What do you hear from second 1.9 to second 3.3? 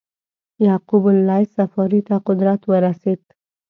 ته قدرت ورسېد.